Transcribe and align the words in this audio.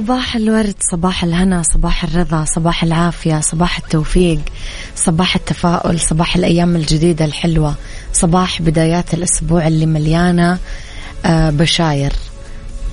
صباح 0.00 0.36
الورد 0.36 0.74
صباح 0.92 1.24
الهنا 1.24 1.62
صباح 1.62 2.04
الرضا 2.04 2.44
صباح 2.44 2.82
العافية 2.82 3.40
صباح 3.40 3.78
التوفيق 3.78 4.40
صباح 4.96 5.36
التفاؤل 5.36 6.00
صباح 6.00 6.36
الأيام 6.36 6.76
الجديدة 6.76 7.24
الحلوة 7.24 7.74
صباح 8.12 8.62
بدايات 8.62 9.14
الأسبوع 9.14 9.66
اللي 9.66 9.86
مليانة 9.86 10.58
آه، 11.24 11.50
بشاير 11.50 12.12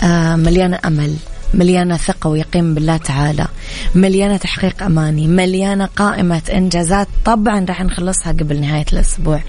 آه، 0.04 0.36
مليانة 0.36 0.80
أمل 0.86 1.16
مليانة 1.54 1.98
ثقة 1.98 2.30
ويقين 2.30 2.74
بالله 2.74 2.98
تعالى. 2.98 3.48
مليانة 3.96 4.38
تحقيق 4.38 4.84
أماني 4.84 5.28
مليانة 5.28 5.86
قائمة 5.86 6.42
إنجازات. 6.54 7.08
طبعا 7.26 7.66
راح 7.66 7.84
نخلصها 7.84 8.32
قبل 8.32 8.62
نهاية 8.62 8.86
الأسبوع. 8.94 9.42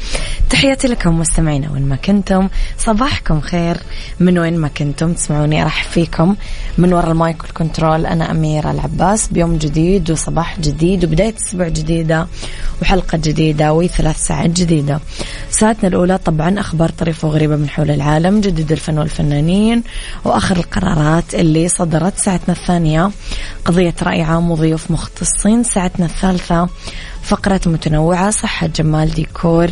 تحياتي 0.50 0.88
لكم 0.88 1.18
مستمعينا 1.18 1.72
وين 1.72 1.82
ما 1.82 1.96
كنتم. 1.96 2.48
صباحكم 2.78 3.40
خير. 3.40 3.76
من 4.20 4.38
وين 4.38 4.58
ما 4.58 4.68
كنتم 4.68 5.12
تسمعوني 5.12 5.62
أرحب 5.62 5.82
فيكم 5.84 6.36
من 6.78 6.92
وراء 6.92 7.10
ال 7.10 7.18
mic 7.18 7.42
وال 7.42 7.57
control 7.57 8.06
أنا 8.06 8.30
أميرة 8.30 8.70
العباس. 8.70 9.28
بيوم 9.28 9.58
جديد 9.58 10.10
وصباح 10.10 10.60
جديد 10.60 11.04
وبداية 11.04 11.34
أسبوع 11.36 11.68
جديدة 11.68 12.26
وحلقة 12.82 13.18
جديدة 13.18 13.72
وثلاث 13.72 14.16
ساعات 14.16 14.50
جديدة. 14.50 15.00
ساعتنا 15.50 15.88
الأولى 15.88 16.18
طبعا 16.18 16.60
أخبار 16.60 16.88
طريفة 16.88 17.28
وغريبة 17.28 17.56
من 17.56 17.68
حول 17.68 17.90
العالم 17.90 18.40
جديد 18.40 18.72
الفن 18.72 18.98
والفنانين 18.98 19.82
وآخر 20.24 20.56
القرارات 20.56 21.34
اللي 21.34 21.68
صدرت 21.68 22.18
ساعتنا 22.18 22.54
الثانية. 22.54 23.10
قضية 23.64 23.94
رأي 24.02 24.17
عام 24.22 24.50
وضيوف 24.50 24.90
مختصين. 24.90 25.62
ساعتنا 25.62 26.06
الثالثة 26.06 26.68
فقرة 27.22 27.60
متنوعة 27.66 28.30
صحة 28.30 28.66
جمال 28.66 29.10
ديكور 29.10 29.68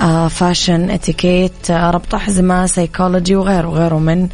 آه 0.00 0.28
fashion 0.28 0.90
اتيكيت 0.90 1.70
آه 1.70 1.90
ربط 1.90 2.14
أحزمة 2.14 2.66
سيكولوجي 2.66 3.36
وغيره 3.36 3.68
وغيره 3.68 3.98
من 3.98 4.28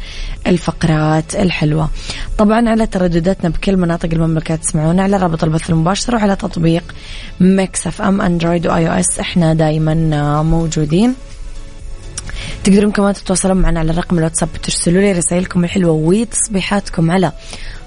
الفقرات 0.47 1.35
الحلوة. 1.35 1.89
طبعا 2.37 2.69
على 2.69 2.87
تردداتنا 2.87 3.49
بكل 3.49 3.77
مناطق 3.77 4.09
المملكة 4.13 4.55
تسمعونا 4.55 5.03
على 5.03 5.17
رابط 5.17 5.43
البث 5.43 5.69
المباشر 5.69 6.15
وعلى 6.15 6.35
تطبيق 6.35 6.83
Mix 7.39 7.87
FM 7.87 8.21
Android 8.21 8.67
و 8.67 8.87
iOS. 8.87 9.19
إحنا 9.19 9.53
دايما 9.53 10.09
آه 10.13 10.43
موجودين. 10.43 11.15
تقدرون 12.63 12.91
كمان 12.91 13.13
تتواصلون 13.13 13.57
معنا 13.57 13.79
على 13.79 13.91
الرقم 13.91 14.17
الواتساب 14.17 14.49
وترسلوا 14.55 15.01
لي 15.01 15.11
رسائلكم 15.11 15.63
الحلوة 15.63 15.91
وتصبيحاتكم 15.91 17.11
على 17.11 17.31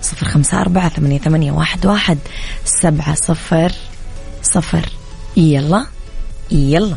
صفر 0.02 0.26
خمسة 0.26 0.60
أربعة 0.60 0.88
ثمانية, 0.88 1.18
ثمانية 1.18 1.52
واحد, 1.52 1.86
واحد 1.86 2.18
سبعة 2.64 3.14
صفر 3.14 3.72
صفر. 4.42 4.88
يلا 5.36 5.86
يلا. 6.50 6.96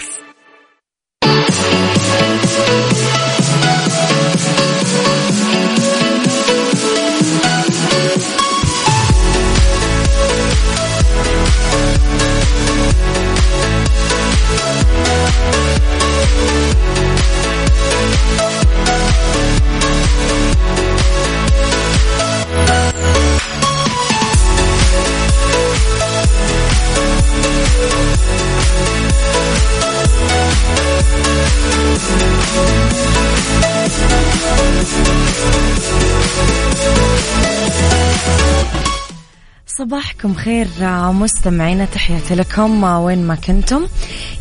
صباحكم 39.81 40.33
خير 40.33 40.67
مستمعينا 41.11 41.85
تحياتي 41.85 42.35
لكم. 42.35 42.83
وين 42.83 43.23
ما 43.23 43.35
كنتم 43.35 43.87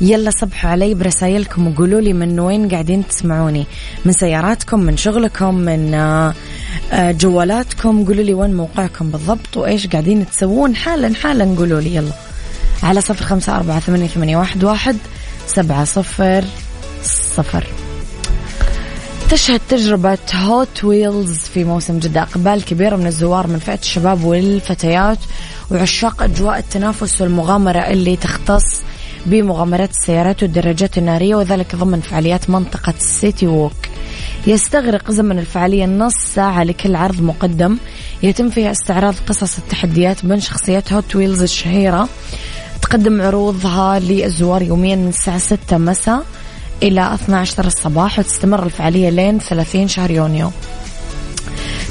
يلا 0.00 0.30
صبحوا 0.30 0.70
علي 0.70 0.94
برسائلكم 0.94 1.66
وقولوا 1.66 2.00
لي 2.00 2.12
من 2.12 2.40
وين 2.40 2.68
قاعدين 2.68 3.08
تسمعوني. 3.08 3.66
من 4.04 4.12
سياراتكم 4.12 4.80
من 4.80 4.96
شغلكم 4.96 5.54
من 5.54 5.94
آه، 5.94 6.34
آه، 6.92 7.12
جوالاتكم 7.12 8.04
قولوا 8.04 8.24
لي 8.24 8.34
وين 8.34 8.54
موقعكم 8.54 9.10
بالضبط 9.10 9.56
وإيش 9.56 9.86
قاعدين 9.86 10.30
تسوون. 10.30 10.76
حالا 10.76 11.14
حالا 11.14 11.44
قولوا 11.44 11.80
لي 11.80 11.94
يلا. 11.94 12.12
على 12.82 13.00
صفر 13.00 13.24
خمسة 13.24 13.56
أربعة 13.56 13.80
ثمانية 13.80 14.36
واحد, 14.36 14.64
واحد 14.64 14.96
سبعة 15.46 15.84
صفر 15.84 16.44
صفر. 17.36 17.66
تشهد 19.30 19.60
تجربة 19.68 20.18
هوت 20.34 20.84
ويلز 20.84 21.38
في 21.38 21.64
موسم 21.64 21.98
جدة. 21.98 22.22
أقبال 22.22 22.64
كبيرة 22.64 22.96
من 22.96 23.06
الزوار 23.06 23.46
من 23.46 23.58
فئة 23.58 23.78
الشباب 23.78 24.24
والفتيات 24.24 25.18
وعشاق 25.70 26.22
أجواء 26.22 26.58
التنافس 26.58 27.20
والمغامرة 27.20 27.78
اللي 27.78 28.16
تختص 28.16 28.82
بمغامرات 29.26 29.90
السيارات 29.90 30.42
والدراجات 30.42 30.98
النارية 30.98 31.34
وذلك 31.34 31.76
ضمن 31.76 32.00
فعاليات 32.00 32.50
منطقة 32.50 32.94
السيتي 32.96 33.46
ووك 33.46 33.72
يستغرق 34.46 35.10
زمن 35.10 35.38
الفعالية 35.38 35.86
نص 35.86 36.14
ساعة 36.34 36.64
لكل 36.64 36.96
عرض 36.96 37.22
مقدم. 37.22 37.76
يتم 38.22 38.50
فيها 38.50 38.70
استعراض 38.70 39.14
قصص 39.28 39.58
التحديات 39.58 40.26
بين 40.26 40.40
شخصيات 40.40 40.92
هوت 40.92 41.16
ويلز 41.16 41.42
الشهيرة. 41.42 42.08
تقدم 42.82 43.22
عروضها 43.22 43.98
للزوار 43.98 44.62
يوميا 44.62 44.96
من 44.96 45.08
الساعة 45.08 45.38
6 45.38 45.78
مساء. 45.78 46.24
إلى 46.82 47.14
12 47.14 47.66
الصباح 47.66 48.18
وتستمر 48.18 48.64
الفعالية 48.64 49.10
لين 49.10 49.38
30 49.38 49.88
شهر 49.88 50.10
يونيو. 50.10 50.50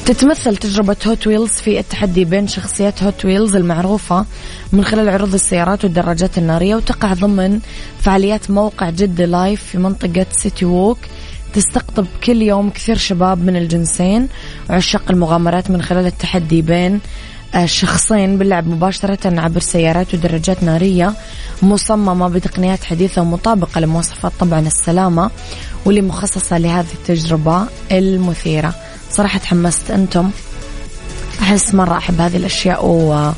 تتمثل 0.05 0.57
تجربة 0.57 0.95
Hot 1.07 1.27
Wheels 1.27 1.51
في 1.51 1.79
التحدي 1.79 2.25
بين 2.25 2.47
شخصيات 2.47 3.03
Hot 3.03 3.25
Wheels 3.25 3.55
المعروفة 3.55 4.25
من 4.73 4.83
خلال 4.83 5.09
عروض 5.09 5.33
السيارات 5.33 5.83
والدراجات 5.83 6.37
النارية 6.37 6.75
وتقع 6.75 7.13
ضمن 7.13 7.59
فعاليات 8.01 8.51
موقع 8.51 8.89
جدة 8.89 9.25
Live 9.25 9.63
في 9.63 9.77
منطقة 9.77 10.25
City 10.31 10.65
Walk 10.65 10.97
تستقطب 11.53 12.05
كل 12.23 12.41
يوم 12.41 12.69
كثير 12.69 12.97
شباب 12.97 13.43
من 13.43 13.55
الجنسين 13.55 14.27
وعشاق 14.69 15.03
المغامرات 15.09 15.71
من 15.71 15.81
خلال 15.81 16.05
التحدي 16.05 16.61
بين 16.61 16.99
الشخصين 17.55 18.37
باللعب 18.37 18.67
مباشرة 18.67 19.39
عبر 19.39 19.59
سيارات 19.59 20.13
ودراجات 20.13 20.63
نارية 20.63 21.13
مصممة 21.61 22.27
بتقنيات 22.29 22.83
حديثة 22.83 23.21
ومطابقة 23.21 23.81
لمواصفات 23.81 24.31
طبعا 24.39 24.59
السلامة 24.59 25.31
واللي 25.85 26.01
مخصصة 26.01 26.57
لهذه 26.57 26.93
التجربة 26.93 27.65
المثيرة. 27.91 28.75
صراحة 29.11 29.39
تحمست 29.39 29.91
أنتم. 29.91 30.31
أحس 31.41 31.73
مرة 31.73 31.97
أحب 31.97 32.21
هذه 32.21 32.37
الأشياء 32.37 32.85
و... 32.85 33.31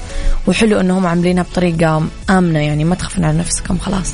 وحلو 0.48 0.80
أنهم 0.80 1.06
عاملينها 1.06 1.44
بطريقة 1.44 2.04
آمنة 2.30 2.60
يعني 2.60 2.84
ما 2.84 2.96
تخافون 2.96 3.26
على 3.26 3.38
نفسكم 3.38 3.78
خلاص. 3.78 4.14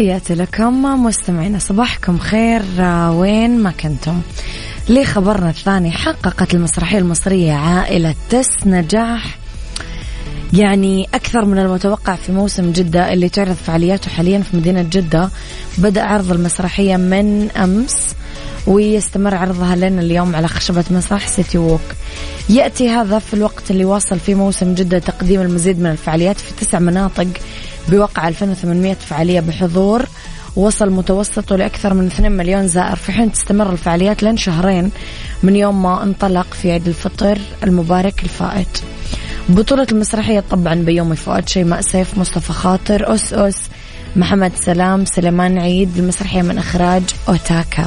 تحياتي 0.00 0.34
لكم 0.34 0.82
مستمعينا 1.04 1.58
صباحكم 1.58 2.18
خير 2.18 2.62
آه، 2.78 3.12
وين 3.12 3.58
ما 3.58 3.70
كنتم. 3.70 4.20
لخبرنا 4.88 5.50
الثاني 5.50 5.90
حققت 5.90 6.54
المسرحية 6.54 6.98
المصرية 6.98 7.52
عائلة 7.52 8.14
تس 8.30 8.66
نجاح 8.66 9.38
يعني 10.52 11.08
أكثر 11.14 11.44
من 11.44 11.58
المتوقع 11.58 12.14
في 12.14 12.32
موسم 12.32 12.72
جدة 12.72 13.12
اللي 13.12 13.28
تعرض 13.28 13.54
فعالياته 13.54 14.10
حاليا 14.10 14.40
في 14.40 14.56
مدينة 14.56 14.82
جدة 14.82 15.30
بدأ 15.78 16.02
عرض 16.02 16.32
المسرحية 16.32 16.96
من 16.96 17.50
أمس 17.50 18.14
ويستمر 18.66 19.34
عرضها 19.34 19.76
لنا 19.76 20.02
اليوم 20.02 20.36
على 20.36 20.48
خشبة 20.48 20.84
مسرح 20.90 21.28
سيتي 21.28 21.58
ووك. 21.58 21.80
يأتي 22.48 22.88
هذا 22.88 23.18
في 23.18 23.34
الوقت 23.34 23.70
اللي 23.70 23.84
واصل 23.84 24.18
فيه 24.18 24.34
موسم 24.34 24.74
جدة 24.74 24.98
تقديم 24.98 25.40
المزيد 25.40 25.80
من 25.80 25.90
الفعاليات 25.90 26.40
في 26.40 26.64
تسع 26.64 26.78
مناطق 26.78 27.26
بوقع 27.90 28.28
2800 28.28 28.94
فعالية 28.94 29.40
بحضور. 29.40 30.06
وصل 30.56 30.90
متوسطه 30.90 31.56
لأكثر 31.56 31.94
من 31.94 32.06
2 32.06 32.32
مليون 32.32 32.68
زائر. 32.68 32.96
في 32.96 33.12
حين 33.12 33.32
تستمر 33.32 33.72
الفعاليات 33.72 34.22
لين 34.22 34.36
شهرين 34.36 34.90
من 35.42 35.56
يوم 35.56 35.82
ما 35.82 36.02
انطلق 36.02 36.46
في 36.54 36.72
عيد 36.72 36.88
الفطر 36.88 37.38
المبارك 37.64 38.22
الفائت. 38.22 38.82
بطولة 39.48 39.86
المسرحية 39.92 40.44
طبعا 40.50 40.74
بيومي 40.74 41.16
فؤاد 41.16 41.48
شيماء 41.48 41.80
سيف 41.80 42.18
مصطفى 42.18 42.52
خاطر 42.52 43.14
أس 43.14 43.32
أس 43.32 43.56
محمد 44.16 44.52
سلام 44.56 45.04
سليمان 45.04 45.58
عيد. 45.58 45.98
المسرحية 45.98 46.42
من 46.42 46.58
إخراج 46.58 47.02
أوتاكا. 47.28 47.86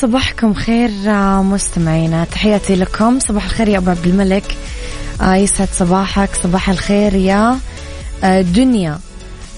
صباحكم 0.00 0.54
خير 0.54 0.90
آه، 1.06 1.42
مستمعينا. 1.42 2.24
تحياتي 2.24 2.76
لكم. 2.76 3.18
صباح 3.18 3.44
الخير 3.44 3.68
يا 3.68 3.78
أبو 3.78 3.90
عبد 3.90 4.06
الملك. 4.06 4.56
آه، 5.22 5.34
يسعد 5.34 5.68
صباحك. 5.72 6.34
صباح 6.34 6.70
الخير 6.70 7.14
يا 7.14 7.58
آه، 8.24 8.40
دنيا. 8.40 8.98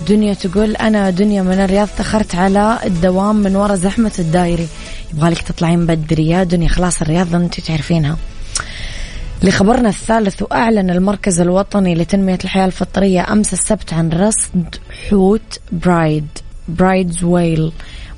دنيا 0.08 0.34
تقول 0.34 0.76
أنا 0.76 1.10
دنيا 1.10 1.42
من 1.42 1.52
الرياض 1.52 1.88
تأخرت 1.96 2.34
على 2.34 2.78
الدوام 2.84 3.36
من 3.36 3.56
وراء 3.56 3.76
زحمة 3.76 4.12
الدايري. 4.18 4.68
يبغالك 5.14 5.42
تطلعين 5.42 5.86
بدري. 5.86 6.28
يا 6.28 6.44
دنيا 6.44 6.68
خلاص 6.68 7.02
الرياض 7.02 7.34
أنت 7.34 7.60
تعرفينها. 7.60 8.16
لخبرنا 9.42 9.88
الثالث 9.88 10.42
وأعلن 10.42 10.90
المركز 10.90 11.40
الوطني 11.40 11.94
لتنمية 11.94 12.38
الحياة 12.44 12.66
الفطرية 12.66 13.32
أمس 13.32 13.52
السبت 13.52 13.92
عن 13.92 14.08
رصد 14.08 14.74
حوت 15.10 15.58
برايد 15.72 16.26
برايدز 16.68 17.24
ويل 17.24 17.72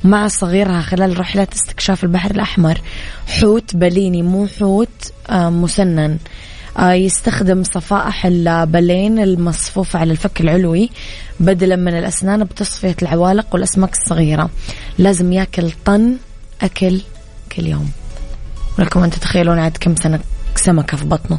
مع 0.04 0.28
صغيرها 0.28 0.82
خلال 0.82 1.20
رحلة 1.20 1.46
استكشاف 1.52 2.04
البحر 2.04 2.30
الأحمر. 2.30 2.80
حوت 3.26 3.76
بليني 3.76 4.22
مو 4.22 4.46
حوت 4.46 5.12
آه، 5.30 5.50
مسنن. 5.50 6.18
آه، 6.78 6.92
يستخدم 6.92 7.62
صفائح 7.62 8.26
البلين 8.26 9.18
المصفوفة 9.18 9.98
على 9.98 10.12
الفك 10.12 10.40
العلوي 10.40 10.90
بدلا 11.40 11.76
من 11.76 11.98
الأسنان 11.98 12.44
بتصفية 12.44 12.96
العوالق 13.02 13.46
والأسماك 13.52 13.92
الصغيرة. 13.92 14.50
لازم 14.98 15.32
ياكل 15.32 15.70
طن 15.84 16.16
أكل 16.62 17.00
كل 17.56 17.66
يوم. 17.66 17.90
لكم 18.78 19.02
أن 19.02 19.10
تتخيلون 19.10 19.58
عاد 19.58 19.76
كم 19.80 19.94
سنة 19.96 20.20
سمكة 20.56 20.96
في 20.96 21.04
بطنه. 21.04 21.38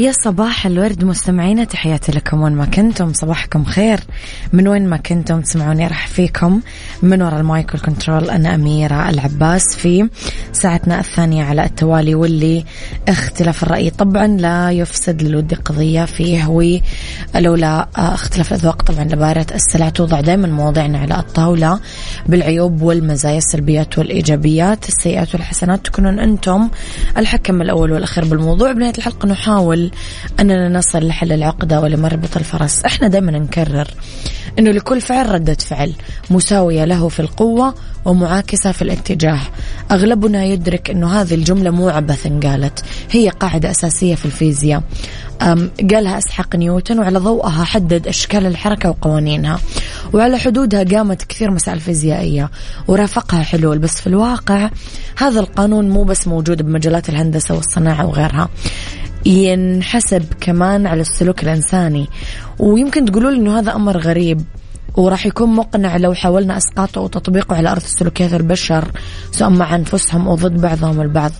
يا 0.00 0.12
صباح 0.24 0.66
الورد 0.66 1.04
مستمعينا 1.04 1.64
تحياتي 1.64 2.12
لكم 2.12 2.42
وين 2.42 2.52
ما 2.52 2.64
كنتم 2.64 3.12
صباحكم 3.12 3.64
خير. 3.64 4.00
من 4.52 4.68
وين 4.68 4.88
ما 4.88 4.96
كنتم 4.96 5.40
تسمعوني 5.40 5.86
أرحب 5.86 6.06
فيكم 6.06 6.60
من 7.02 7.22
وراء 7.22 7.40
ال 7.40 7.49
mic 7.49 7.74
وال 7.74 7.86
control 7.86 8.30
أنا 8.30 8.54
أميرة 8.54 9.10
العباس 9.10 9.76
في 9.76 10.08
ساعتنا 10.52 11.00
الثانية 11.00 11.44
على 11.44 11.64
التوالي 11.64 12.14
واللي 12.14 12.64
اختلاف 13.08 13.62
الرأي. 13.62 13.90
طبعا 13.90 14.26
لا 14.26 14.70
يفسد 14.70 15.22
للود 15.22 15.54
قضية 15.54 16.04
فيه 16.04 16.46
ولولا 16.46 17.88
اختلاف 17.96 18.52
الأذواق. 18.52 18.82
طبعا 18.82 19.04
لبارت 19.04 19.46
السلع 19.54 19.88
توضع 19.88 20.20
دائما 20.20 20.48
مواضيعنا 20.48 20.98
على 20.98 21.18
الطاولة 21.18 21.80
بالعيوب 22.26 22.82
والمزايا 22.82 23.38
السلبيات 23.38 23.98
والإيجابيات 23.98 24.88
السيئات 24.88 25.34
والحسنات. 25.34 25.86
تكونون 25.86 26.18
أنتم 26.18 26.68
الحكم 27.16 27.62
الأول 27.62 27.92
والأخير 27.92 28.24
بالموضوع. 28.24 28.72
بنهاية 28.72 28.94
الحلقة 28.98 29.28
نحاول 29.28 29.89
أننا 30.40 30.68
نصل 30.68 31.06
لحل 31.06 31.32
العقدة 31.32 31.80
ولمربط 31.80 32.36
الفرس. 32.36 32.84
إحنا 32.84 33.08
دائما 33.08 33.32
نكرر 33.32 33.88
أنه 34.58 34.70
لكل 34.70 35.00
فعل 35.00 35.28
ردة 35.28 35.54
فعل 35.54 35.92
مساوية 36.30 36.84
له 36.84 37.08
في 37.08 37.20
القوة 37.20 37.74
ومعاكسة 38.04 38.72
في 38.72 38.82
الاتجاه. 38.82 39.40
أغلبنا 39.90 40.44
يدرك 40.44 40.90
أنه 40.90 41.20
هذه 41.20 41.34
الجملة 41.34 41.70
مو 41.70 41.88
عبثا 41.88 42.40
قالت 42.42 42.84
هي 43.10 43.28
قاعدة 43.28 43.70
أساسية 43.70 44.14
في 44.14 44.24
الفيزياء. 44.24 44.82
قالها 45.90 46.18
إسحاق 46.18 46.56
نيوتن 46.56 46.98
وعلى 46.98 47.18
ضوءها 47.18 47.64
حدد 47.64 48.08
أشكال 48.08 48.46
الحركة 48.46 48.88
وقوانينها. 48.90 49.60
وعلى 50.12 50.38
حدودها 50.38 50.84
قامت 50.84 51.22
كثير 51.22 51.50
مسائل 51.50 51.80
فيزيائية 51.80 52.50
ورافقها 52.88 53.42
حلول. 53.42 53.78
بس 53.78 54.00
في 54.00 54.06
الواقع 54.06 54.70
هذا 55.18 55.40
القانون 55.40 55.90
مو 55.90 56.04
بس 56.04 56.28
موجود 56.28 56.62
بمجالات 56.62 57.08
الهندسة 57.08 57.54
والصناعة 57.54 58.06
وغيرها. 58.06 58.48
ينحسب 59.26 60.24
كمان 60.40 60.86
على 60.86 61.00
السلوك 61.00 61.42
الإنساني 61.42 62.08
ويمكن 62.58 63.04
تقولوا 63.04 63.30
إنه 63.30 63.58
هذا 63.58 63.74
أمر 63.74 63.98
غريب 63.98 64.42
وراح 64.96 65.26
يكون 65.26 65.54
مقنع 65.54 65.96
لو 65.96 66.14
حاولنا 66.14 66.56
اسقاطه 66.56 67.00
وتطبيقه 67.00 67.56
على 67.56 67.72
أرض 67.72 67.82
سلوكيات 67.82 68.34
البشر 68.34 68.90
سواء 69.30 69.50
مع 69.50 69.74
أنفسهم 69.74 70.28
أو 70.28 70.34
ضد 70.34 70.60
بعضهم 70.60 71.00
البعض. 71.00 71.32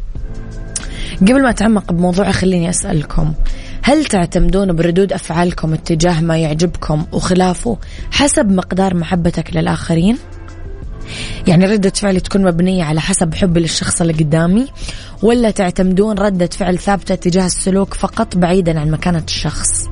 قبل 1.21 1.43
ما 1.43 1.51
أتعمق 1.51 1.93
بموضوع 1.93 2.31
خليني 2.31 2.71
أسألكم 2.71 3.33
هل 3.83 4.05
تعتمدون 4.05 4.73
بردود 4.73 5.13
أفعالكم 5.13 5.73
اتجاه 5.73 6.21
ما 6.21 6.39
يعجبكم 6.39 7.07
وخلافه 7.13 7.79
حسب 8.11 8.51
مقدار 8.51 8.95
محبتك 8.95 9.57
للآخرين؟ 9.57 10.19
يعني 11.49 11.67
ردة 11.67 11.91
فعلي 11.91 12.21
تكون 12.21 12.43
مبنية 12.43 12.85
على 12.85 13.01
حسب 13.01 13.35
حبي 13.35 13.61
للشخص 13.61 14.01
اللي 14.01 14.13
قدامي 14.13 14.67
ولا 15.23 15.51
تعتمدون 15.51 16.19
ردة 16.19 16.47
فعل 16.47 16.79
ثابتة 16.79 17.15
تجاه 17.15 17.47
السلوك 17.47 17.95
فقط 17.95 18.37
بعيدا 18.37 18.81
عن 18.81 18.91
مكانة 18.91 19.23
الشخص. 19.27 19.85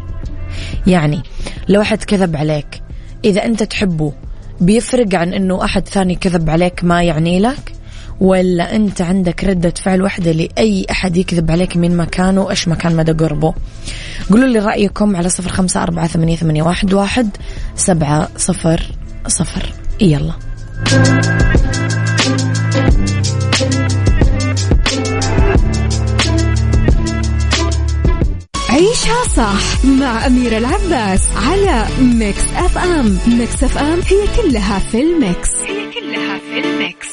يعني 0.87 1.23
لو 1.69 1.81
أحد 1.81 2.05
كذب 2.05 2.37
عليك 2.37 2.83
إذا 3.25 3.45
أنت 3.45 3.63
تحبه 3.63 4.13
بيفرق 4.61 5.15
عن 5.15 5.33
أنه 5.35 5.65
أحد 5.65 5.89
ثاني 5.89 6.15
كذب 6.15 6.51
عليك 6.51 6.85
ما 6.85 7.03
يعني 7.03 7.41
لك؟ 7.41 7.73
ولا 8.21 8.77
أنت 8.77 9.03
عندك 9.03 9.45
ردة 9.45 9.75
فعل 9.83 10.03
واحدة 10.03 10.33
لأي 10.33 10.87
أحد 10.91 11.17
يكذب 11.17 11.51
عليك 11.51 11.77
من 11.77 11.97
مكانه؟ 11.97 12.51
إيش 12.51 12.69
مكان 12.69 12.97
مدى 12.97 13.13
قربه؟ 13.13 13.55
قولوا 14.31 14.49
لي 14.49 14.59
رأيكم 14.59 15.17
على 15.17 15.29
صفر 15.29 15.51
خمسة 15.51 15.83
أربعة 15.83 16.07
ثمانية, 16.07 16.63
واحد 16.93 17.29
سبعة 17.77 18.29
صفر 18.37 18.83
صفر. 19.27 19.73
يلا. 20.01 20.48
عيشها 28.71 29.25
صح 29.37 29.85
مع 29.85 30.27
أميرة 30.27 30.59
العباس 30.59 31.29
على 31.37 31.85
Mix 32.01 32.43
FM. 32.57 33.19
Mix 33.27 33.65
FM 33.65 34.01
هي 34.01 34.43
كلها 34.43 34.79
في 34.79 35.01
ال 35.01 35.11
mix. 35.11 35.51
هي 35.63 35.91
كلها 35.93 36.39
في 36.39 36.59
ال 36.59 36.69
mix. 36.69 37.09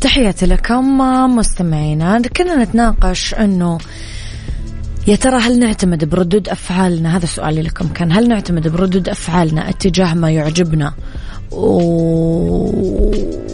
تحياتي 0.00 0.46
لكم 0.46 0.98
مستمعينا. 1.36 2.22
كنا 2.36 2.64
نتناقش 2.64 3.34
أنه 3.34 3.78
يا 5.06 5.16
ترى 5.16 5.36
هل 5.36 5.58
نعتمد 5.58 6.04
بردود 6.04 6.48
أفعالنا؟ 6.48 7.16
هذا 7.16 7.26
سؤالي 7.26 7.62
لكم 7.62 7.88
كان. 7.88 8.12
هل 8.12 8.28
نعتمد 8.28 8.68
بردود 8.68 9.08
أفعالنا 9.08 9.68
اتجاه 9.68 10.14
ما 10.14 10.30
يعجبنا 10.30 10.92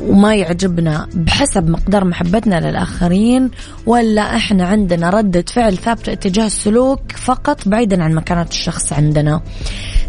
وما 0.09 0.35
يعجبنا 0.35 1.09
بحسب 1.14 1.69
مقدار 1.69 2.04
محبتنا 2.04 2.71
للآخرين 2.71 3.50
ولا 3.87 4.37
إحنا 4.37 4.64
عندنا 4.66 5.11
ردة 5.11 5.45
فعل 5.52 5.76
ثابتة 5.76 6.12
اتجاه 6.12 6.47
السلوك 6.47 7.12
فقط 7.12 7.69
بعيدا 7.69 8.02
عن 8.02 8.14
مكانة 8.14 8.47
الشخص 8.50 8.92
عندنا؟ 8.92 9.40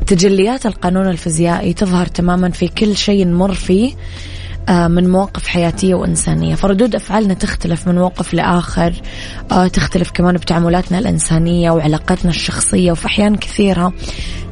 تجليات 0.08 0.66
القانون 0.66 1.08
الفيزيائي 1.08 1.74
تظهر 1.74 2.06
تماما 2.06 2.50
في 2.50 2.68
كل 2.68 2.98
شيء 2.98 3.28
نمر 3.28 3.54
فيه. 3.54 3.94
من 4.72 5.10
مواقف 5.10 5.48
حياتية 5.48 5.96
وإنسانية. 5.96 6.56
فردود 6.56 6.96
أفعالنا 6.96 7.34
تختلف 7.34 7.88
من 7.88 7.96
موقف 7.96 8.34
لآخر. 8.34 8.94
آه، 9.52 9.68
تختلف 9.68 10.12
كمان 10.12 10.36
بتعاملاتنا 10.36 11.00
الإنسانية 11.00 11.72
وعلاقاتنا 11.72 12.30
الشخصية 12.30 12.92
وفي 12.92 13.06
أحيان 13.06 13.36
كثيرة. 13.36 13.94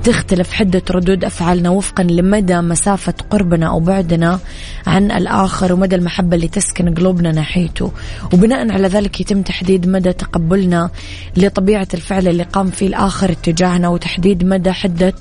تختلف 0.03 0.53
حدة 0.53 0.81
ردود 0.91 1.25
أفعالنا 1.25 1.69
وفقا 1.69 2.03
لمدى 2.03 2.61
مسافة 2.61 3.13
قربنا 3.29 3.67
أو 3.67 3.79
بعدنا 3.79 4.39
عن 4.87 5.11
الآخر 5.11 5.73
ومدى 5.73 5.95
المحبة 5.95 6.35
اللي 6.35 6.47
تسكن 6.47 6.93
قلوبنا 6.93 7.31
ناحيته. 7.31 7.91
وبناء 8.33 8.71
على 8.71 8.87
ذلك 8.87 9.21
يتم 9.21 9.41
تحديد 9.41 9.87
مدى 9.87 10.13
تقبلنا 10.13 10.89
لطبيعة 11.37 11.87
الفعل 11.93 12.27
اللي 12.27 12.43
قام 12.43 12.71
فيه 12.71 12.87
الآخر 12.87 13.31
اتجاهنا 13.31 13.89
وتحديد 13.89 14.43
مدى 14.43 14.71
حدة 14.71 15.13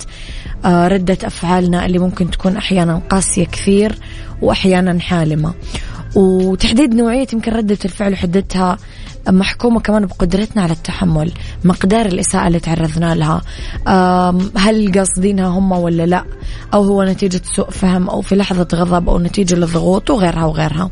آه، 0.64 0.88
ردة 0.88 1.18
أفعالنا 1.25 1.87
اللي 1.87 1.99
ممكن 1.99 2.30
تكون 2.30 2.56
أحيانا 2.56 3.02
قاسية 3.11 3.44
كثير 3.44 3.99
وأحيانا 4.42 5.00
حالمة. 5.00 5.54
وتحديد 6.14 6.94
نوعية 6.94 7.26
يمكن 7.32 7.52
ردة 7.52 7.78
الفعل 7.85 8.12
وحدتها 8.12 8.78
محكومة 9.30 9.80
كمان 9.80 10.06
بقدرتنا 10.06 10.62
على 10.62 10.73
التحمل 10.73 11.32
مقدار 11.64 12.06
الإساءة 12.06 12.47
اللي 12.47 12.61
تعرضنا 12.61 13.14
لها. 13.14 13.42
هل 14.56 14.92
قاصدينها 14.92 15.47
هم 15.47 15.73
ولا 15.73 16.06
لا؟ 16.06 16.25
أو 16.75 16.85
هو 16.85 17.04
نتيجة 17.04 17.40
سوء 17.56 17.70
فهم 17.70 18.08
أو 18.11 18.20
في 18.20 18.37
لحظة 18.37 18.68
غضب 18.75 19.08
أو 19.08 19.18
نتيجة 19.18 19.54
للضغوط 19.54 20.11
وغيرها 20.11 20.44
وغيرها. 20.44 20.90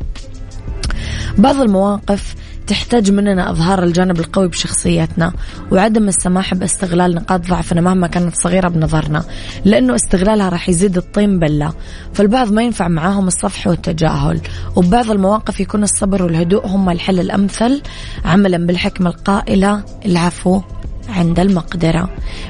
بعض 1.37 1.61
المواقف 1.61 2.35
تحتاج 2.67 3.11
مننا 3.11 3.51
إظهار 3.51 3.83
الجانب 3.83 4.19
القوي 4.19 4.47
بشخصيتنا 4.47 5.33
وعدم 5.71 6.07
السماح 6.07 6.53
باستغلال 6.53 7.15
نقاط 7.15 7.47
ضعفنا 7.47 7.81
مهما 7.81 8.07
كانت 8.07 8.35
صغيرة 8.35 8.67
بنظرنا 8.67 9.23
لأنه 9.65 9.95
استغلالها 9.95 10.49
راح 10.49 10.69
يزيد 10.69 10.97
الطين 10.97 11.39
بلة 11.39 11.73
فالبعض 12.13 12.51
ما 12.51 12.63
ينفع 12.63 12.87
معاهم 12.87 13.27
الصفح 13.27 13.67
والتجاهل 13.67 14.41
وبعض 14.75 15.11
المواقف 15.11 15.59
يكون 15.59 15.83
الصبر 15.83 16.23
والهدوء 16.23 16.67
هم 16.67 16.89
الحل 16.89 17.19
الأمثل 17.19 17.81
عملا 18.25 18.57
بالحكمة 18.57 19.09
القائلة 19.09 19.83
العفو 20.05 20.61
عند 21.09 21.39
المقدرة. 21.39 22.09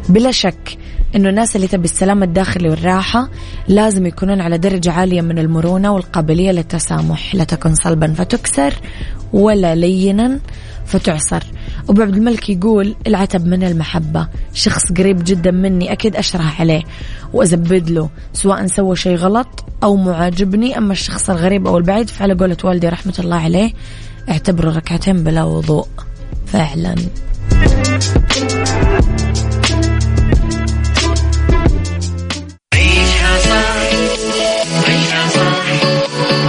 بلا 0.10 0.32
شك 0.32 0.78
إنه 1.18 1.30
الناس 1.30 1.56
اللي 1.56 1.68
تبي 1.68 1.86
السلام 1.86 2.24
الداخلي 2.24 2.70
والراحة 2.70 3.30
لازم 3.68 4.06
يكونون 4.06 4.42
على 4.42 4.58
درجة 4.58 4.92
عالية 4.92 5.22
من 5.22 5.40
المرونة 5.40 5.94
والقابلية 5.94 6.52
للتسامح 6.52 7.36
لا 7.36 7.44
تكن 7.44 7.76
صلبا 7.76 8.14
فتكسر 8.14 8.74
ولا 9.34 9.76
لينا 9.76 10.40
فتعصر. 10.86 11.44
أبو 11.90 12.02
عبد 12.02 12.16
الملك 12.16 12.50
يقول 12.50 12.96
العتب 13.08 13.48
من 13.48 13.64
المحبة. 13.64 14.28
شخص 14.54 14.92
قريب 14.98 15.24
جدا 15.24 15.52
مني 15.52 15.92
أكيد 15.92 16.16
أشرح 16.16 16.62
عليه. 16.62 16.84
وأزبد 17.34 17.90
له 17.90 18.10
سواء 18.34 18.68
سوى 18.68 18.96
شيء 18.96 19.16
غلط 19.16 19.66
أو 19.84 19.96
معاجبني 19.96 20.78
أما 20.78 20.92
الشخص 20.92 21.30
الغريب 21.30 21.68
أو 21.68 21.78
البعيد 21.78 22.10
فعلى 22.10 22.34
قولة 22.34 22.58
والدي 22.64 22.90
رحمة 22.90 23.14
الله 23.20 23.36
عليه 23.36 23.72
اعتبره 24.30 24.72
ركعتين 24.72 25.24
بلا 25.24 25.44
وضوء. 25.44 25.88
فعلا. 26.46 26.96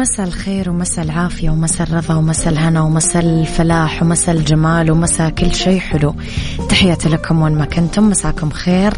مساء 0.00 0.26
الخير 0.26 0.70
ومساء 0.70 1.04
العافية 1.04 1.50
ومساء 1.50 1.86
الرضا 1.86 2.14
ومساء 2.14 2.52
الهنا 2.52 2.80
ومساء 2.80 3.22
الفلاح 3.22 4.02
ومساء 4.02 4.34
الجمال 4.34 4.90
ومساء 4.90 5.30
كل 5.30 5.54
شيء 5.54 5.78
حلو. 5.78 6.14
تحياتي 6.68 7.08
لكم 7.08 7.42
وين 7.42 7.52
ما 7.52 7.64
كنتم 7.64 8.10
مساكم 8.10 8.50
خير. 8.50 8.92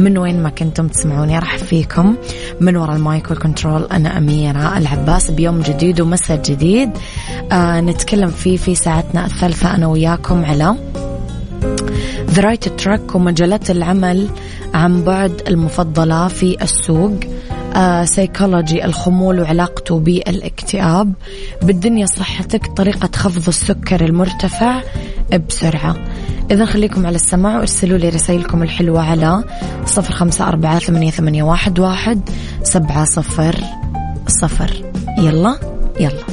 من 0.00 0.18
وين 0.18 0.42
ما 0.42 0.50
كنتم 0.50 0.88
تسمعوني 0.88 1.36
أرحب 1.36 1.58
فيكم. 1.58 2.16
من 2.60 2.76
وراء 2.76 2.96
ال 2.96 3.05
mic 3.05 3.30
وال 3.30 3.42
control 3.42 3.84
أنا 3.84 4.18
أميرة 4.18 4.78
العباس. 4.78 5.30
بيوم 5.30 5.60
جديد 5.60 6.00
ومساء 6.00 6.42
جديد. 6.42 6.90
آه 7.52 7.80
نتكلم 7.80 8.30
فيه 8.30 8.56
في 8.56 8.74
ساعتنا 8.74 9.26
الثالثة 9.26 9.74
أنا 9.74 9.86
وياكم 9.86 10.44
على 10.44 10.74
the 12.30 12.42
right 12.42 12.68
track 12.68 13.14
ومجالات 13.14 13.70
العمل 13.70 14.28
عن 14.74 15.04
بعد 15.04 15.42
المفضلة 15.48 16.28
في 16.28 16.62
السوق. 16.62 17.20
سيكولوجي 18.04 18.82
آه، 18.82 18.86
الخمول 18.86 19.40
وعلاقته 19.40 19.98
بالاكتئاب. 19.98 21.12
بالدنيا 21.62 22.06
صحتك 22.06 22.66
طريقة 22.66 23.10
خفض 23.16 23.48
السكر 23.48 24.04
المرتفع 24.04 24.82
بسرعة. 25.48 25.96
إذا 26.50 26.64
خليكم 26.64 27.06
على 27.06 27.16
السماع 27.16 27.58
وارسلوا 27.58 27.98
لي 27.98 28.08
رسائلكم 28.08 28.62
الحلوة 28.62 29.02
على 29.02 29.44
صفر 29.86 30.12
خمسة 30.12 30.48
أربعة 30.48 30.78
ثمانية, 30.78 31.42
واحد, 31.42 31.78
واحد 31.78 32.30
سبعة 32.62 33.04
صفر 33.04 33.64
صفر. 34.26 34.84
يلا 35.18 35.58
يلا. 36.00 36.24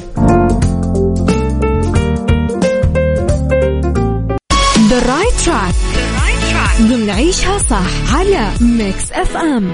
The 4.90 5.02
right 5.08 5.46
track. 5.46 5.76
ضمن 6.82 7.10
عيشها 7.10 7.58
صح 7.58 8.16
على 8.16 8.48
ميكس 8.62 9.12
اف 9.12 9.38
ام 9.38 9.72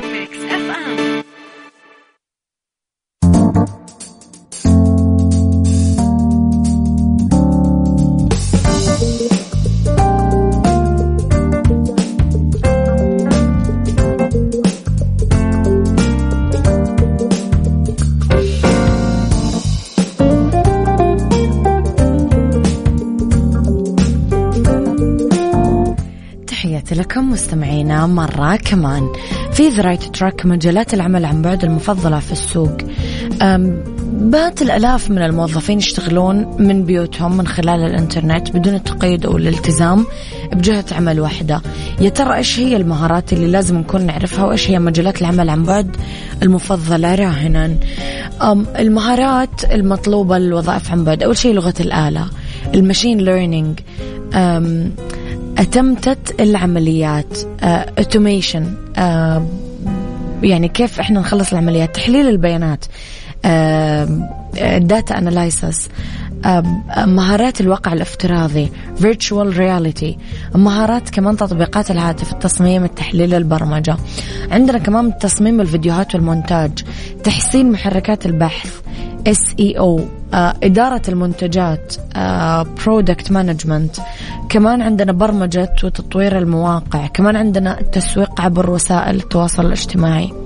مرة 28.08 28.56
كمان. 28.56 29.10
في 29.52 29.70
right 29.70 30.04
track 30.04 30.46
مجالات 30.46 30.94
العمل 30.94 31.26
عن 31.26 31.42
بعد 31.42 31.64
المفضلة 31.64 32.20
في 32.20 32.32
السوق. 32.32 32.78
بات 34.12 34.62
الألاف 34.62 35.10
من 35.10 35.22
الموظفين 35.22 35.78
يشتغلون 35.78 36.56
من 36.60 36.84
بيوتهم 36.84 37.38
من 37.38 37.48
خلال 37.48 37.80
الإنترنت 37.80 38.52
بدون 38.52 38.76
التقيد 38.76 39.26
أو 39.26 39.38
الالتزام 39.38 40.06
بجهة 40.54 40.86
عمل 40.92 41.20
واحدة. 41.20 41.62
يا 42.02 42.10
ترى 42.10 42.36
إيش 42.36 42.60
هي 42.60 42.76
المهارات 42.76 43.34
اللي 43.34 43.48
لازم 43.48 43.78
نكون 43.78 44.06
نعرفها 44.06 44.46
وإيش 44.46 44.70
هي 44.70 44.80
مجالات 44.80 45.22
العمل 45.22 45.50
عن 45.50 45.64
بعد 45.64 45.96
المفضلة 46.44 47.16
راهنا؟ 47.16 47.76
المهارات 48.80 49.64
المطلوبة 49.72 50.38
للوظائف 50.38 50.92
عن 50.92 51.04
بعد. 51.04 51.24
أول 51.24 51.38
شيء 51.38 51.54
لغة 51.54 51.74
الآلة. 51.80 52.28
ال 52.74 52.79
machine 52.79 53.18
learning 53.18 53.80
أتمتة 55.58 56.42
العمليات 56.42 57.38
automation 57.64 58.66
uh, 58.66 58.98
uh, 58.98 59.42
يعني 60.44 60.68
كيف 60.68 61.00
إحنا 61.00 61.20
نخلص 61.20 61.52
العمليات 61.52 61.96
تحليل 61.96 62.28
البيانات 62.28 62.86
data 64.78 65.16
uh, 65.16 65.18
analysis 65.18 65.90
مهارات 66.98 67.62
الواقع 67.62 67.94
الافتراضي 67.94 68.72
virtual 69.00 69.56
reality 69.56 70.16
مهارات 70.56 71.10
كمان 71.10 71.38
تطبيقات 71.38 71.92
الهاتف 71.92 72.34
التصميم 72.34 72.84
التحليل 72.84 73.34
البرمجة. 73.34 73.98
عندنا 74.52 74.78
كمان 74.78 75.18
تصميم 75.18 75.62
الفيديوهات 75.62 76.16
والمونتاج 76.16 76.72
تحسين 77.24 77.72
محركات 77.72 78.26
البحث 78.26 78.82
SEO 79.30 80.02
آه، 80.34 80.54
إدارة 80.64 81.02
المنتجات 81.10 81.96
product 82.86 83.28
آه، 83.28 83.34
management 83.34 83.96
كمان 84.50 84.82
عندنا 84.82 85.12
برمجة 85.12 85.76
وتطوير 85.84 86.38
المواقع. 86.38 87.08
كمان 87.08 87.36
عندنا 87.36 87.80
التسويق 87.80 88.42
عبر 88.42 88.70
وسائل 88.70 89.16
التواصل 89.16 89.66
الاجتماعي. 89.66 90.41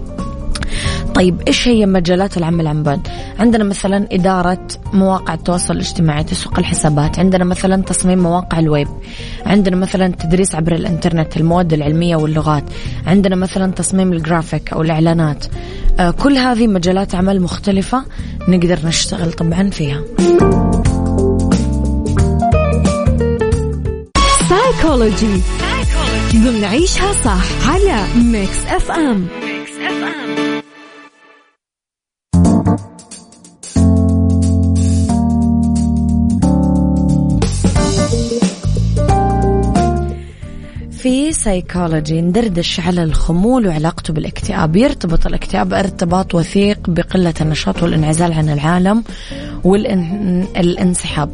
طيب 1.16 1.42
إيش 1.48 1.68
هي 1.68 1.86
مجالات 1.86 2.38
العمل 2.38 2.68
عن 2.68 2.84
بعد؟ 2.84 3.08
عندنا 3.40 3.64
مثلا 3.64 4.08
إدارة 4.12 4.68
مواقع 4.94 5.34
التواصل 5.34 5.74
الاجتماعي، 5.74 6.24
تسويق 6.24 6.60
الحسابات، 6.60 7.20
عندنا 7.20 7.44
مثلا 7.44 7.84
تصميم 7.84 8.20
مواقع 8.20 8.60
الويب، 8.60 8.88
عندنا 9.46 9.76
مثلا 9.76 10.08
تدريس 10.08 10.56
عبر 10.56 10.76
الإنترنت، 10.76 11.38
المواد 11.38 11.74
العلمية 11.74 12.16
واللغات، 12.16 12.64
عندنا 13.08 13.36
مثلا 13.36 13.72
تصميم 13.72 14.14
الجرافيك 14.14 14.74
أو 14.74 14.82
الإعلانات. 14.82 15.46
آه 16.00 16.12
كل 16.12 16.38
هذه 16.38 16.68
مجالات 16.68 17.16
عمل 17.16 17.42
مختلفة 17.42 18.06
نقدر 18.48 18.80
نشتغل 18.86 19.34
طبعا 19.34 19.70
فيها. 19.70 20.02
سايكولوجي 24.50 25.42
ضمن 26.36 26.64
عيشها 26.64 27.14
صح 27.14 27.70
على 27.70 28.04
Mix 28.16 28.66
FM 28.68 29.28
Mix 29.28 29.32
FM 29.32 29.55
في 41.06 41.34
سيكولوجي 41.34 42.22
ندردش 42.22 42.80
على 42.80 43.04
الخمول 43.04 43.68
وعلاقته 43.68 44.14
بالاكتئاب 44.14 44.76
يرتبط 44.76 45.26
الاكتئاب 45.28 45.74
ارتباط 45.74 46.36
وثيق 46.36 46.90
بقلة 46.90 47.34
النشاط 47.42 47.84
والانعزال 47.84 48.34
عن 48.34 48.50
العالم 48.50 49.04
والانسحاب 49.64 51.30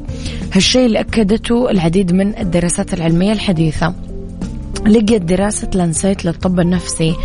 هالشيء 0.54 0.86
اللي 0.86 1.00
أكدته 1.00 1.70
العديد 1.70 2.12
من 2.14 2.38
الدراسات 2.38 2.94
العلمية 2.94 3.32
الحديثة. 3.32 3.94
لقيت 4.88 5.22
دراسة 5.22 5.70
لانسيت 5.74 6.26
للطب 6.26 6.60
النفسي 6.60 7.16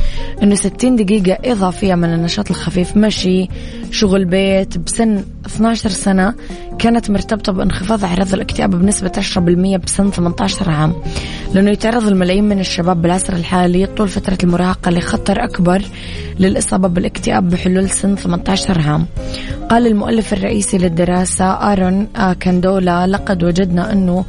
أنه 0.42 0.54
60 0.54 0.96
دقيقة 0.96 1.52
إضافية 1.52 1.94
من 1.94 2.14
النشاط 2.14 2.50
الخفيف. 2.50 2.96
مشي 2.96 3.48
شغل 3.90 4.24
بيت 4.24 4.78
بسن 4.78 5.24
12 5.46 5.90
سنة 5.90 6.34
كانت 6.78 7.10
مرتبطة 7.10 7.52
بانخفاض 7.52 8.04
أعراض 8.04 8.34
الاكتئاب 8.34 8.70
بنسبة 8.70 9.12
10% 9.16 9.38
بسن 9.76 10.10
18 10.10 10.70
عام 10.70 10.94
لأنه 11.54 11.70
يتعرض 11.70 12.06
الملايين 12.06 12.44
من 12.44 12.60
الشباب 12.60 13.02
بالعصر 13.02 13.32
الحالي 13.32 13.86
طول 13.86 14.08
فترة 14.08 14.38
المراهقة 14.44 14.90
لخطر 14.90 15.44
أكبر 15.44 15.82
للإصابة 16.40 16.88
بالاكتئاب 16.88 17.50
بحلول 17.50 17.90
سن 17.90 18.16
18 18.16 18.80
عام. 18.80 19.06
قال 19.70 19.86
المؤلف 19.86 20.32
الرئيسي 20.32 20.78
للدراسة 20.78 21.44
آرون 21.44 22.08
كاندولا 22.40 23.06
لقد 23.06 23.44
وجدنا 23.44 23.92
أنه 23.92 24.24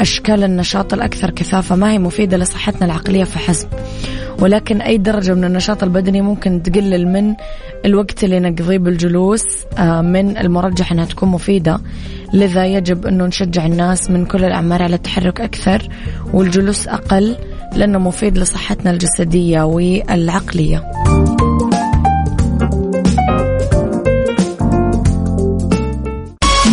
أشكال 0.00 0.44
النشاط 0.44 0.94
الأكثر 0.94 1.30
كثافة 1.30 1.76
ما 1.76 1.90
هي 1.92 1.98
مفيدة 1.98 2.36
لصحتنا 2.36 2.86
العقلية 2.86 3.24
فحسب. 3.24 3.68
ولكن 4.40 4.80
أي 4.80 4.98
درجة 4.98 5.34
من 5.34 5.44
النشاط 5.44 5.82
البدني 5.82 6.22
ممكن 6.22 6.62
تقلل 6.62 7.08
من 7.08 7.34
الوقت 7.84 8.24
اللي 8.24 8.40
نقضيه 8.40 8.78
بالجلوس 8.78 9.44
آه، 9.78 10.00
من 10.00 10.38
المرجح 10.38 10.92
أنها 10.92 11.04
تكون 11.04 11.28
مفيدة. 11.28 11.80
لذا 12.32 12.66
يجب 12.66 13.06
أنه 13.06 13.26
نشجع 13.26 13.66
الناس 13.66 14.10
من 14.10 14.26
كل 14.26 14.44
الأعمار 14.44 14.82
على 14.82 14.94
التحرك 14.94 15.40
أكثر 15.40 15.88
والجلوس 16.32 16.88
أقل 16.88 17.36
لأنه 17.76 17.98
مفيد 17.98 18.38
لصحتنا 18.38 18.90
الجسدية 18.90 19.62
والعقلية. 19.62 20.84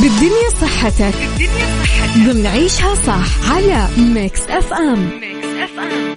بالدنيا 0.01 0.49
صحتك. 0.61 1.15
بالدنيا 1.37 1.65
صحتك. 1.83 2.31
ضمن 2.33 2.45
عيشها 2.45 2.95
صح 2.95 3.51
على 3.51 3.87
Mix 4.13 4.41
FM 4.49 4.99
Mix 4.99 5.47
FM 5.63 6.15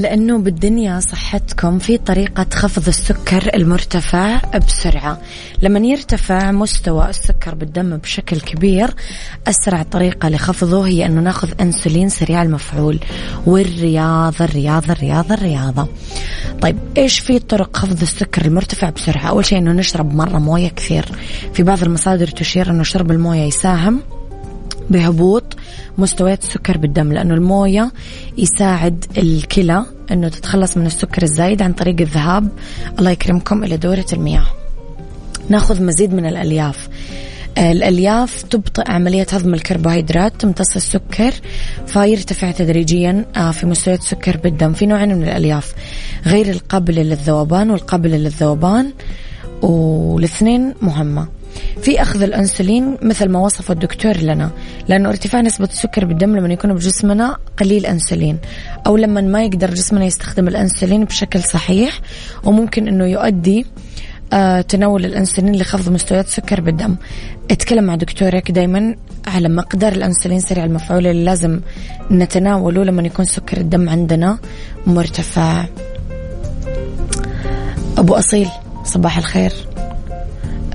لأنه 0.00 0.38
بالدنيا 0.38 1.00
صحتكم 1.00 1.78
في 1.78 1.98
طريقة 1.98 2.46
خفض 2.54 2.88
السكر 2.88 3.50
المرتفع 3.54 4.40
بسرعة. 4.66 5.20
لما 5.62 5.78
يرتفع 5.78 6.50
مستوى 6.50 7.10
السكر 7.10 7.54
بالدم 7.54 7.96
بشكل 7.96 8.40
كبير 8.40 8.94
أسرع 9.48 9.82
طريقة 9.82 10.28
لخفضه 10.28 10.86
هي 10.86 11.06
أنه 11.06 11.20
نأخذ 11.20 11.48
أنسولين 11.60 12.08
سريع 12.08 12.42
المفعول. 12.42 12.98
والرياضة 13.46 14.44
الرياضة 14.44 14.92
الرياضة 14.92 15.34
الرياضة. 15.34 15.88
طيب 16.60 16.78
إيش 16.96 17.18
في 17.18 17.38
طرق 17.38 17.76
خفض 17.76 18.02
السكر 18.02 18.44
المرتفع 18.44 18.90
بسرعة؟ 18.90 19.28
أول 19.28 19.44
شيء 19.44 19.58
أنه 19.58 19.72
نشرب 19.72 20.14
مرة 20.14 20.38
موية 20.38 20.68
كثير. 20.68 21.04
في 21.54 21.62
بعض 21.62 21.82
المصادر 21.82 22.26
تشير 22.26 22.70
أنه 22.70 22.82
شرب 22.82 23.10
الموية 23.10 23.42
يساهم. 23.42 24.02
بهبوط 24.90 25.56
مستويات 25.98 26.42
السكر 26.42 26.78
بالدم 26.78 27.12
لأنه 27.12 27.34
الموية 27.34 27.92
يساعد 28.38 29.04
الكلى 29.18 29.84
أنه 30.10 30.28
تتخلص 30.28 30.76
من 30.76 30.86
السكر 30.86 31.22
الزايد 31.22 31.62
عن 31.62 31.72
طريق 31.72 32.00
الذهاب. 32.00 32.48
الله 32.98 33.10
يكرمكم 33.10 33.64
إلى 33.64 33.76
دورة 33.76 34.06
المياه. 34.12 34.46
نأخذ 35.48 35.82
مزيد 35.82 36.14
من 36.14 36.26
الألياف. 36.26 36.88
الألياف 37.58 38.42
تبطئ 38.42 38.92
عملية 38.92 39.26
هضم 39.32 39.54
الكربوهيدرات 39.54 40.32
تمتص 40.38 40.76
السكر 40.76 41.32
فيرتفع 41.86 42.50
تدريجيا 42.50 43.24
آه، 43.36 43.50
في 43.50 43.66
مستويات 43.66 44.00
السكر 44.00 44.36
بالدم. 44.36 44.72
في 44.72 44.86
نوعين 44.86 45.14
من 45.14 45.22
الألياف 45.22 45.74
غير 46.26 46.50
القابلة 46.50 47.02
للذوبان 47.02 47.70
والقابلة 47.70 48.16
للذوبان 48.16 48.92
والإثنين 49.62 50.74
مهمة. 50.82 51.39
في 51.82 52.02
أخذ 52.02 52.22
الأنسولين 52.22 52.96
مثل 53.02 53.28
ما 53.28 53.38
وصف 53.38 53.70
الدكتور 53.70 54.16
لنا 54.16 54.50
لأنه 54.88 55.08
ارتفاع 55.08 55.40
نسبة 55.40 55.64
السكر 55.64 56.04
بالدم 56.04 56.36
لما 56.36 56.52
يكون 56.52 56.74
بجسمنا 56.74 57.36
قليل 57.58 57.86
أنسولين 57.86 58.38
أو 58.86 58.96
لما 58.96 59.20
ما 59.20 59.44
يقدر 59.44 59.70
جسمنا 59.70 60.04
يستخدم 60.04 60.48
الأنسولين 60.48 61.04
بشكل 61.04 61.42
صحيح 61.42 62.00
وممكن 62.44 62.88
أنه 62.88 63.06
يؤدي 63.06 63.66
آه 64.32 64.60
تناول 64.60 65.04
الأنسولين 65.04 65.56
لخفض 65.56 65.92
مستويات 65.92 66.26
السكر 66.26 66.60
بالدم. 66.60 66.96
اتكلم 67.50 67.84
مع 67.84 67.94
دكتورك 67.94 68.50
دايما 68.50 68.94
على 69.26 69.48
مقدار 69.48 69.92
الأنسولين 69.92 70.40
سريع 70.40 70.64
المفعول 70.64 71.06
اللي 71.06 71.24
لازم 71.24 71.60
نتناوله 72.10 72.84
لما 72.84 73.02
يكون 73.02 73.24
سكر 73.24 73.56
الدم 73.56 73.88
عندنا 73.88 74.38
مرتفع. 74.86 75.64
أبو 77.98 78.14
أصيل 78.14 78.48
صباح 78.84 79.18
الخير. 79.18 79.52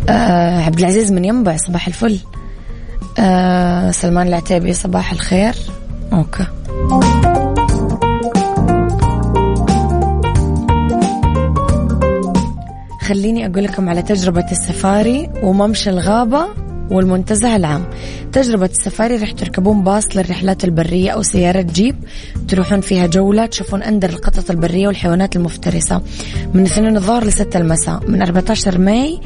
آه 0.09 0.61
عبد 0.61 0.79
العزيز 0.79 1.11
من 1.11 1.25
ينبع 1.25 1.57
صباح 1.57 1.87
الفل. 1.87 2.19
آه 3.19 3.91
سلمان 3.91 4.27
العتيبي 4.27 4.73
صباح 4.73 5.11
الخير. 5.11 5.55
أوكي. 6.13 6.45
خليني 13.01 13.45
أقول 13.45 13.63
لكم 13.63 13.89
على 13.89 14.01
تجربة 14.01 14.51
السفاري 14.51 15.29
وممشى 15.43 15.89
الغابة 15.89 16.45
والمنتزه 16.91 17.55
العام. 17.55 17.85
تجربة 18.31 18.65
السفاري 18.65 19.15
رح 19.15 19.31
تركبون 19.31 19.83
باص 19.83 20.17
للرحلات 20.17 20.63
البرية 20.63 21.11
أو 21.11 21.21
سيارة 21.21 21.61
جيب. 21.61 21.95
تروحون 22.47 22.81
فيها 22.81 23.07
جولة 23.07 23.45
تشوفون 23.45 23.83
أندر 23.83 24.09
القطط 24.09 24.51
البرية 24.51 24.87
والحيوانات 24.87 25.35
المفترسة. 25.35 26.01
من 26.53 26.63
اثنين 26.63 26.97
الظهر 26.97 27.23
لستة 27.23 27.57
المساء. 27.57 27.99
من 28.07 28.21
14 28.21 28.77
May 28.77 29.19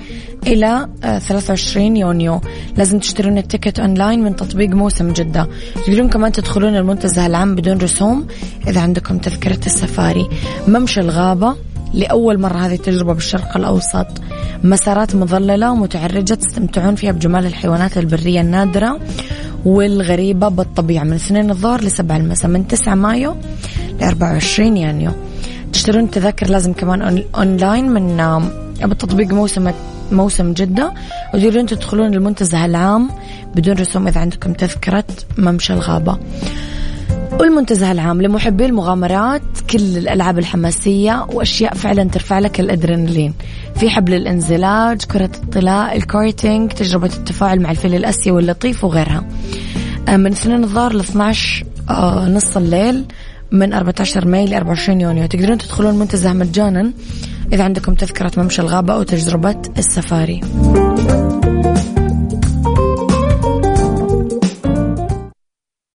إلى 0.47 0.87
23 1.01 1.95
آه، 1.95 1.99
يونيو. 1.99 2.41
لازم 2.77 2.99
تشترون 2.99 3.37
ال 3.37 3.43
ticket 3.43 3.79
online 3.79 4.23
من 4.23 4.35
تطبيق 4.35 4.69
موسم 4.69 5.13
جدة. 5.13 5.47
تقدرون 5.75 6.09
كمان 6.09 6.31
تدخلون 6.31 6.75
المنتزه 6.75 7.25
العام 7.25 7.55
بدون 7.55 7.77
رسوم 7.77 8.27
إذا 8.67 8.81
عندكم 8.81 9.17
تذكرة 9.17 9.59
السفاري. 9.65 10.29
ممشى 10.67 10.99
الغابة 10.99 11.55
لأول 11.93 12.39
مرة 12.39 12.57
هذه 12.57 12.73
التجربة 12.73 13.13
بالشرق 13.13 13.57
الأوسط. 13.57 14.07
مسارات 14.63 15.15
مظللة 15.15 15.71
ومتعرجة 15.71 16.33
تستمتعون 16.33 16.95
فيها 16.95 17.11
بجمال 17.11 17.45
الحيوانات 17.45 17.97
البرية 17.97 18.41
النادرة 18.41 18.99
والغريبة 19.65 20.47
بالطبيعة. 20.47 21.03
من 21.03 21.13
اثنين 21.13 21.49
الظهر 21.49 21.81
لسبعة 21.81 22.17
المساء 22.17 22.51
من 22.51 22.67
9 22.67 22.95
مايو 22.95 23.35
ل 23.99 24.03
24 24.03 24.77
يونيو 24.77 25.11
تشترون 25.73 26.11
تذاكر 26.11 26.49
لازم 26.49 26.73
كمان 26.73 27.23
أونلاين 27.35 27.89
من 27.89 28.17
بالتطبيق 28.81 29.33
موسم 29.33 29.71
موسم 30.11 30.53
جدة. 30.53 30.93
وتقدرون 31.33 31.65
تدخلون 31.65 32.13
المنتزه 32.13 32.65
العام 32.65 33.09
بدون 33.55 33.75
رسوم 33.75 34.07
إذا 34.07 34.21
عندكم 34.21 34.53
تذكرة 34.53 35.05
ممشى 35.37 35.73
الغابة. 35.73 36.17
والمنتزه 37.39 37.91
العام 37.91 38.21
لمحبي 38.21 38.65
المغامرات 38.65 39.41
كل 39.69 39.97
الألعاب 39.97 40.39
الحماسية 40.39 41.25
وأشياء 41.33 41.73
فعلا 41.73 42.03
ترفع 42.03 42.39
لك 42.39 42.59
الأدرينالين. 42.59 43.33
في 43.75 43.89
حبل 43.89 44.13
الانزلاق 44.13 45.03
كرة 45.03 45.31
الطلاء 45.43 45.97
الكورتينج 45.97 46.71
تجربة 46.71 47.13
التفاعل 47.13 47.59
مع 47.59 47.71
الفيل 47.71 47.95
الأسيوي 47.95 48.41
اللطيف 48.41 48.83
وغيرها. 48.83 49.25
آه، 50.07 50.17
من 50.17 50.31
2 50.31 50.63
الظهر 50.63 50.93
ل 50.93 50.99
12 50.99 51.65
آه، 51.89 52.29
نص 52.29 52.57
الليل 52.57 53.05
من 53.51 53.73
14 53.73 54.27
May 54.27 54.45
ل 54.45 54.53
24 54.53 55.01
يونيو. 55.01 55.25
تقدرون 55.25 55.57
تدخلون 55.57 55.93
المنتزه 55.93 56.33
مجانا 56.33 56.91
إذا 57.53 57.63
عندكم 57.63 57.93
تذكرة 57.93 58.31
ممشى 58.37 58.61
الغابة 58.61 58.93
أو 58.93 59.03
تجربة 59.03 59.61
السفاري. 59.77 60.41